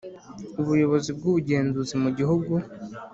[0.61, 2.53] ubuyobozi bw’ ubugenzuzi mu gihugu